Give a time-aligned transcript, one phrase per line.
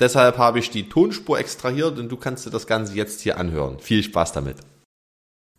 [0.00, 3.78] Deshalb habe ich die Tonspur extrahiert und du kannst dir das Ganze jetzt hier anhören.
[3.80, 4.56] Viel Spaß damit.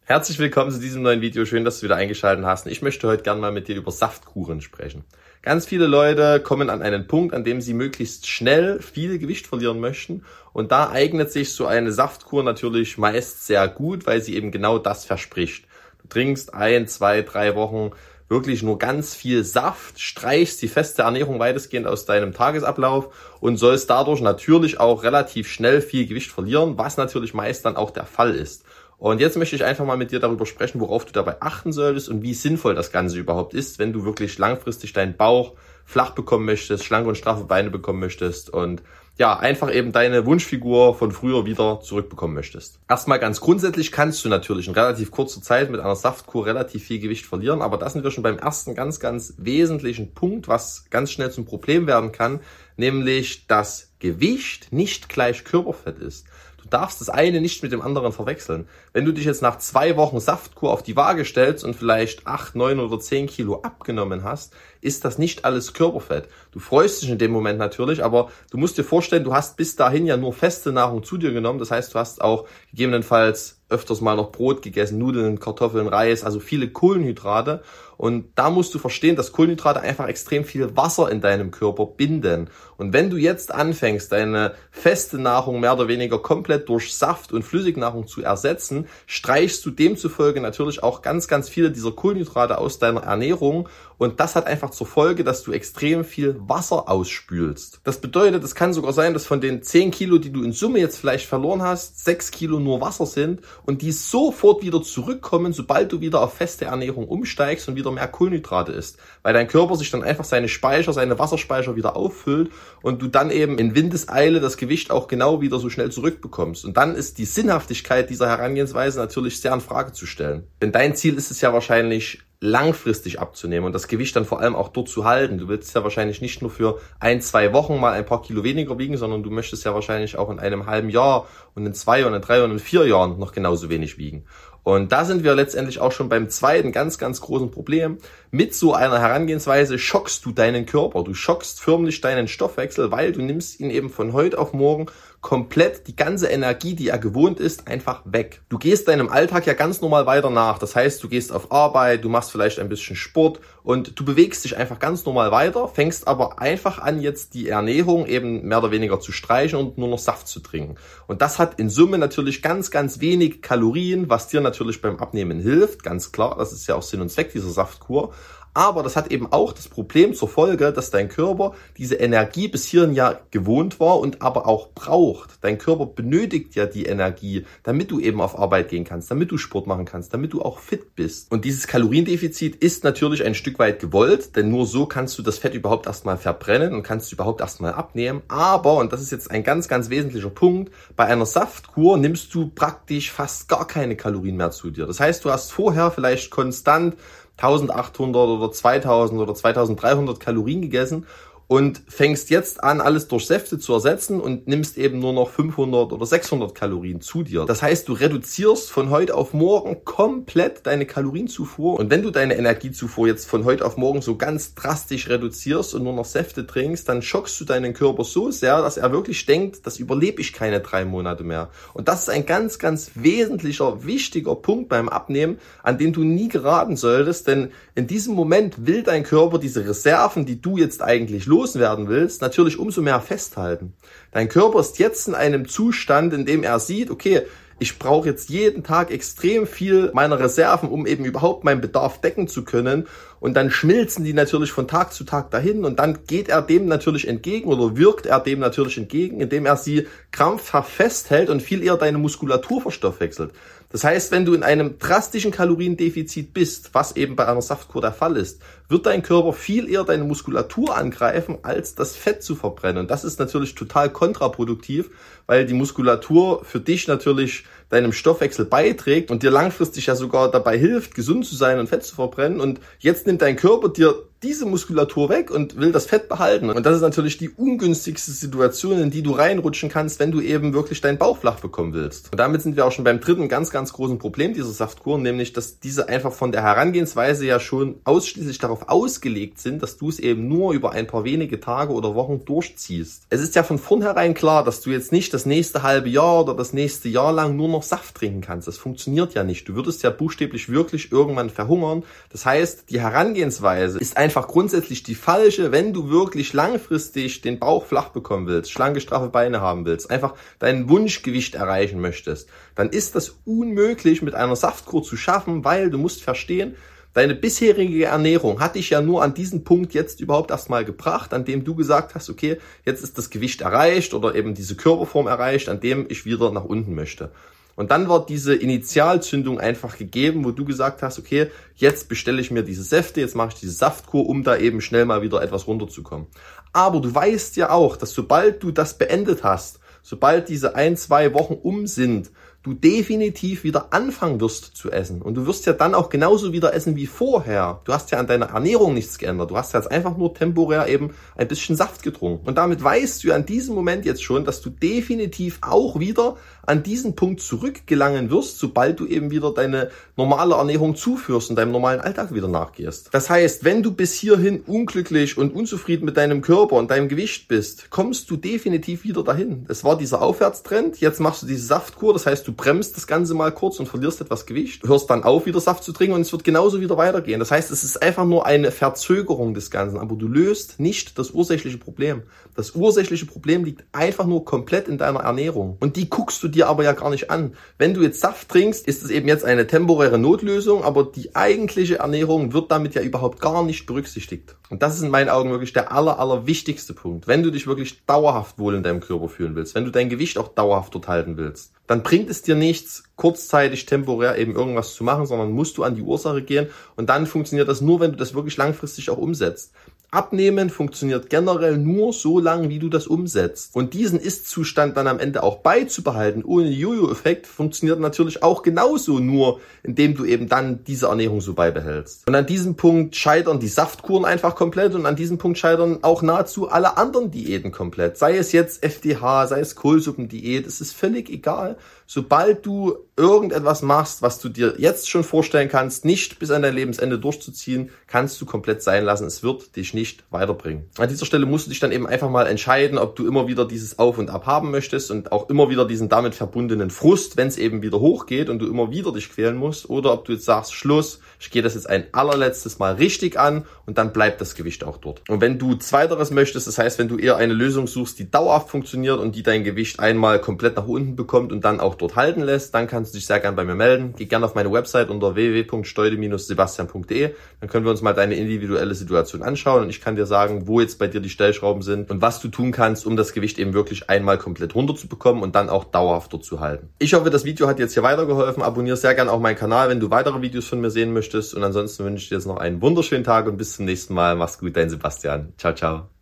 [0.03, 1.45] Herzlich willkommen zu diesem neuen Video.
[1.45, 2.65] Schön, dass du wieder eingeschaltet hast.
[2.65, 5.03] Ich möchte heute gerne mal mit dir über Saftkuren sprechen.
[5.43, 9.79] Ganz viele Leute kommen an einen Punkt, an dem sie möglichst schnell viel Gewicht verlieren
[9.79, 10.25] möchten.
[10.53, 14.79] Und da eignet sich so eine Saftkur natürlich meist sehr gut, weil sie eben genau
[14.79, 15.65] das verspricht.
[16.01, 17.91] Du trinkst ein, zwei, drei Wochen
[18.31, 23.89] wirklich nur ganz viel Saft, streichst die feste Ernährung weitestgehend aus deinem Tagesablauf und sollst
[23.89, 28.33] dadurch natürlich auch relativ schnell viel Gewicht verlieren, was natürlich meist dann auch der Fall
[28.33, 28.63] ist.
[29.01, 32.07] Und jetzt möchte ich einfach mal mit dir darüber sprechen, worauf du dabei achten solltest
[32.07, 35.53] und wie sinnvoll das Ganze überhaupt ist, wenn du wirklich langfristig deinen Bauch
[35.85, 38.83] flach bekommen möchtest, schlanke und straffe Beine bekommen möchtest und
[39.17, 42.79] ja, einfach eben deine Wunschfigur von früher wieder zurückbekommen möchtest.
[42.87, 46.99] Erstmal ganz grundsätzlich kannst du natürlich in relativ kurzer Zeit mit einer Saftkur relativ viel
[46.99, 51.11] Gewicht verlieren, aber das sind wir schon beim ersten ganz, ganz wesentlichen Punkt, was ganz
[51.11, 52.39] schnell zum Problem werden kann,
[52.77, 56.27] nämlich dass Gewicht nicht gleich Körperfett ist.
[56.71, 58.67] Darfst das eine nicht mit dem anderen verwechseln.
[58.93, 62.55] Wenn du dich jetzt nach zwei Wochen Saftkur auf die Waage stellst und vielleicht acht,
[62.55, 66.29] neun oder zehn Kilo abgenommen hast, ist das nicht alles Körperfett.
[66.51, 69.75] Du freust dich in dem Moment natürlich, aber du musst dir vorstellen, du hast bis
[69.75, 71.59] dahin ja nur feste Nahrung zu dir genommen.
[71.59, 76.39] Das heißt, du hast auch gegebenenfalls öfters mal noch Brot gegessen, Nudeln, Kartoffeln, Reis, also
[76.39, 77.63] viele Kohlenhydrate.
[78.01, 82.49] Und da musst du verstehen, dass Kohlenhydrate einfach extrem viel Wasser in deinem Körper binden.
[82.75, 87.43] Und wenn du jetzt anfängst, deine feste Nahrung mehr oder weniger komplett durch Saft und
[87.43, 93.03] Flüssignahrung zu ersetzen, streichst du demzufolge natürlich auch ganz, ganz viele dieser Kohlenhydrate aus deiner
[93.03, 93.69] Ernährung.
[93.99, 97.81] Und das hat einfach zur Folge, dass du extrem viel Wasser ausspülst.
[97.83, 100.79] Das bedeutet, es kann sogar sein, dass von den 10 Kilo, die du in Summe
[100.79, 105.91] jetzt vielleicht verloren hast, 6 Kilo nur Wasser sind und die sofort wieder zurückkommen, sobald
[105.91, 108.97] du wieder auf feste Ernährung umsteigst und wieder mehr Kohlenhydrate isst.
[109.23, 113.31] Weil dein Körper sich dann einfach seine Speicher, seine Wasserspeicher wieder auffüllt und du dann
[113.31, 116.65] eben in Windeseile das Gewicht auch genau wieder so schnell zurückbekommst.
[116.65, 120.47] Und dann ist die Sinnhaftigkeit dieser Herangehensweise natürlich sehr in Frage zu stellen.
[120.61, 124.55] Denn dein Ziel ist es ja wahrscheinlich, langfristig abzunehmen und das Gewicht dann vor allem
[124.55, 125.37] auch dort zu halten.
[125.37, 128.79] Du willst ja wahrscheinlich nicht nur für ein, zwei Wochen mal ein paar Kilo weniger
[128.79, 132.15] wiegen, sondern du möchtest ja wahrscheinlich auch in einem halben Jahr und in zwei und
[132.15, 134.25] in drei und in vier Jahren noch genauso wenig wiegen.
[134.63, 137.97] Und da sind wir letztendlich auch schon beim zweiten ganz, ganz großen Problem.
[138.29, 141.03] Mit so einer Herangehensweise schockst du deinen Körper.
[141.03, 144.85] Du schockst förmlich deinen Stoffwechsel, weil du nimmst ihn eben von heute auf morgen
[145.19, 148.41] komplett die ganze Energie, die er gewohnt ist, einfach weg.
[148.49, 150.57] Du gehst deinem Alltag ja ganz normal weiter nach.
[150.57, 154.43] Das heißt, du gehst auf Arbeit, du machst vielleicht ein bisschen Sport und du bewegst
[154.43, 158.71] dich einfach ganz normal weiter, fängst aber einfach an, jetzt die Ernährung eben mehr oder
[158.71, 160.75] weniger zu streichen und nur noch Saft zu trinken.
[161.07, 165.39] Und das hat in Summe natürlich ganz, ganz wenig Kalorien, was dir natürlich beim Abnehmen
[165.39, 165.83] hilft.
[165.83, 168.13] Ganz klar, das ist ja auch Sinn und Zweck dieser Saftkur.
[168.53, 172.65] Aber das hat eben auch das Problem zur Folge, dass dein Körper diese Energie bis
[172.65, 175.31] hierhin ja gewohnt war und aber auch braucht.
[175.41, 179.37] Dein Körper benötigt ja die Energie, damit du eben auf Arbeit gehen kannst, damit du
[179.37, 181.31] Sport machen kannst, damit du auch fit bist.
[181.31, 185.37] Und dieses Kaloriendefizit ist natürlich ein Stück weit gewollt, denn nur so kannst du das
[185.37, 188.21] Fett überhaupt erstmal verbrennen und kannst überhaupt erstmal abnehmen.
[188.27, 192.49] Aber, und das ist jetzt ein ganz, ganz wesentlicher Punkt, bei einer Saftkur nimmst du
[192.49, 194.87] praktisch fast gar keine Kalorien mehr zu dir.
[194.87, 196.95] Das heißt, du hast vorher vielleicht konstant
[197.43, 201.05] 1800 oder 2000 oder 2300 Kalorien gegessen
[201.51, 205.91] und fängst jetzt an, alles durch Säfte zu ersetzen und nimmst eben nur noch 500
[205.91, 207.43] oder 600 Kalorien zu dir.
[207.43, 212.37] Das heißt, du reduzierst von heute auf morgen komplett deine Kalorienzufuhr und wenn du deine
[212.37, 216.87] Energiezufuhr jetzt von heute auf morgen so ganz drastisch reduzierst und nur noch Säfte trinkst,
[216.87, 220.61] dann schockst du deinen Körper so sehr, dass er wirklich denkt, das überlebe ich keine
[220.61, 221.49] drei Monate mehr.
[221.73, 226.29] Und das ist ein ganz, ganz wesentlicher, wichtiger Punkt beim Abnehmen, an den du nie
[226.29, 231.25] geraten solltest, denn in diesem Moment will dein Körper diese Reserven, die du jetzt eigentlich
[231.41, 233.73] loswerden willst, natürlich umso mehr festhalten.
[234.11, 237.23] Dein Körper ist jetzt in einem Zustand, in dem er sieht, okay,
[237.59, 242.27] ich brauche jetzt jeden Tag extrem viel meiner Reserven, um eben überhaupt meinen Bedarf decken
[242.27, 242.87] zu können.
[243.19, 246.65] und dann schmilzen die natürlich von Tag zu Tag dahin und dann geht er dem
[246.65, 251.63] natürlich entgegen oder wirkt er dem natürlich entgegen, indem er sie krampfhaft festhält und viel
[251.63, 253.31] eher deine Muskulatur verstoffwechselt.
[253.71, 257.93] Das heißt, wenn du in einem drastischen Kaloriendefizit bist, was eben bei einer Saftkur der
[257.93, 262.79] Fall ist, wird dein Körper viel eher deine Muskulatur angreifen, als das Fett zu verbrennen.
[262.79, 264.89] Und das ist natürlich total kontraproduktiv,
[265.25, 270.57] weil die Muskulatur für dich natürlich deinem Stoffwechsel beiträgt und dir langfristig ja sogar dabei
[270.57, 272.39] hilft, gesund zu sein und Fett zu verbrennen.
[272.39, 276.51] Und jetzt nimmt dein Körper dir diese Muskulatur weg und will das Fett behalten.
[276.51, 280.53] Und das ist natürlich die ungünstigste Situation, in die du reinrutschen kannst, wenn du eben
[280.53, 282.11] wirklich deinen Bauch flach bekommen willst.
[282.11, 285.33] Und damit sind wir auch schon beim dritten ganz, ganz großen Problem dieser Saftkuren, nämlich,
[285.33, 289.97] dass diese einfach von der Herangehensweise ja schon ausschließlich darauf ausgelegt sind, dass du es
[289.97, 293.05] eben nur über ein paar wenige Tage oder Wochen durchziehst.
[293.09, 296.35] Es ist ja von vornherein klar, dass du jetzt nicht das nächste halbe Jahr oder
[296.35, 298.47] das nächste Jahr lang nur noch Saft trinken kannst.
[298.47, 299.49] Das funktioniert ja nicht.
[299.49, 301.83] Du würdest ja buchstäblich wirklich irgendwann verhungern.
[302.09, 307.39] Das heißt, die Herangehensweise ist einfach einfach grundsätzlich die falsche, wenn du wirklich langfristig den
[307.39, 312.69] Bauch flach bekommen willst, schlanke, straffe Beine haben willst, einfach dein Wunschgewicht erreichen möchtest, dann
[312.69, 316.55] ist das unmöglich mit einer Saftkur zu schaffen, weil du musst verstehen,
[316.93, 321.23] Deine bisherige Ernährung hat dich ja nur an diesen Punkt jetzt überhaupt erstmal gebracht, an
[321.23, 325.47] dem du gesagt hast, okay, jetzt ist das Gewicht erreicht oder eben diese Körperform erreicht,
[325.47, 327.11] an dem ich wieder nach unten möchte.
[327.55, 332.31] Und dann war diese Initialzündung einfach gegeben, wo du gesagt hast, okay, jetzt bestelle ich
[332.31, 335.47] mir diese Säfte, jetzt mache ich diese Saftkur, um da eben schnell mal wieder etwas
[335.47, 336.07] runterzukommen.
[336.53, 341.13] Aber du weißt ja auch, dass sobald du das beendet hast, sobald diese ein, zwei
[341.13, 342.11] Wochen um sind,
[342.43, 345.01] du definitiv wieder anfangen wirst zu essen.
[345.01, 347.61] Und du wirst ja dann auch genauso wieder essen wie vorher.
[347.65, 349.29] Du hast ja an deiner Ernährung nichts geändert.
[349.29, 352.27] Du hast ja jetzt einfach nur temporär eben ein bisschen Saft getrunken.
[352.27, 356.63] Und damit weißt du an diesem Moment jetzt schon, dass du definitiv auch wieder an
[356.63, 361.79] diesen Punkt zurückgelangen wirst, sobald du eben wieder deine normale Ernährung zuführst und deinem normalen
[361.79, 362.89] Alltag wieder nachgehst.
[362.91, 367.27] Das heißt, wenn du bis hierhin unglücklich und unzufrieden mit deinem Körper und deinem Gewicht
[367.27, 369.45] bist, kommst du definitiv wieder dahin.
[369.47, 373.13] Es war dieser Aufwärtstrend, jetzt machst du diese Saftkur, das heißt, du bremst das Ganze
[373.13, 376.11] mal kurz und verlierst etwas Gewicht, hörst dann auf, wieder Saft zu trinken und es
[376.11, 377.19] wird genauso wieder weitergehen.
[377.19, 381.11] Das heißt, es ist einfach nur eine Verzögerung des Ganzen, aber du löst nicht das
[381.11, 382.03] ursächliche Problem.
[382.35, 385.57] Das ursächliche Problem liegt einfach nur komplett in deiner Ernährung.
[385.59, 387.35] Und die guckst du dir aber ja gar nicht an.
[387.57, 391.79] Wenn du jetzt Saft trinkst, ist es eben jetzt eine temporäre Notlösung, aber die eigentliche
[391.79, 394.35] Ernährung wird damit ja überhaupt gar nicht berücksichtigt.
[394.49, 397.07] Und das ist in meinen Augen wirklich der aller, aller wichtigste Punkt.
[397.07, 400.17] Wenn du dich wirklich dauerhaft wohl in deinem Körper fühlen willst, wenn du dein Gewicht
[400.17, 404.83] auch dauerhaft dort halten willst, dann bringt es dir nichts, kurzzeitig, temporär eben irgendwas zu
[404.83, 407.97] machen, sondern musst du an die Ursache gehen und dann funktioniert das nur, wenn du
[407.97, 409.53] das wirklich langfristig auch umsetzt.
[409.93, 413.53] Abnehmen funktioniert generell nur so lange, wie du das umsetzt.
[413.53, 419.41] Und diesen Ist-Zustand dann am Ende auch beizubehalten, ohne Jojo-Effekt, funktioniert natürlich auch genauso nur,
[419.63, 422.07] indem du eben dann diese Ernährung so beibehältst.
[422.07, 426.01] Und an diesem Punkt scheitern die Saftkuren einfach komplett und an diesem Punkt scheitern auch
[426.01, 427.97] nahezu alle anderen Diäten komplett.
[427.97, 431.57] Sei es jetzt FDH, sei es Kohlsuppendiät, es ist völlig egal.
[431.85, 436.53] Sobald du irgendetwas machst, was du dir jetzt schon vorstellen kannst, nicht bis an dein
[436.53, 439.07] Lebensende durchzuziehen, kannst du komplett sein lassen.
[439.07, 440.69] Es wird dich nicht weiterbringen.
[440.77, 443.45] An dieser Stelle musst du dich dann eben einfach mal entscheiden, ob du immer wieder
[443.45, 447.27] dieses Auf und Ab haben möchtest und auch immer wieder diesen damit verbundenen Frust, wenn
[447.27, 450.25] es eben wieder hochgeht und du immer wieder dich quälen musst, oder ob du jetzt
[450.25, 454.35] sagst, Schluss, ich gehe das jetzt ein allerletztes Mal richtig an und dann bleibt das
[454.35, 455.01] Gewicht auch dort.
[455.09, 458.49] Und wenn du zweiteres möchtest, das heißt, wenn du eher eine Lösung suchst, die dauerhaft
[458.49, 462.21] funktioniert und die dein Gewicht einmal komplett nach unten bekommt und dann auch dort halten
[462.21, 463.93] lässt, dann kannst du dich sehr gerne bei mir melden.
[463.97, 467.13] Geh gerne auf meine Website unter www.steude-sebastian.de.
[467.39, 470.59] Dann können wir uns mal deine individuelle Situation anschauen und ich kann dir sagen, wo
[470.59, 473.53] jetzt bei dir die Stellschrauben sind und was du tun kannst, um das Gewicht eben
[473.53, 476.69] wirklich einmal komplett runterzubekommen und dann auch dauerhaft dort zu halten.
[476.79, 478.43] Ich hoffe, das Video hat jetzt hier weitergeholfen.
[478.43, 481.33] Abonniere sehr gerne auch meinen Kanal, wenn du weitere Videos von mir sehen möchtest.
[481.33, 484.15] Und ansonsten wünsche ich dir jetzt noch einen wunderschönen Tag und bis zum nächsten Mal.
[484.15, 485.33] Mach's gut, dein Sebastian.
[485.37, 486.00] Ciao, ciao.